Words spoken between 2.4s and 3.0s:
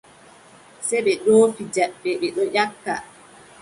nyakka.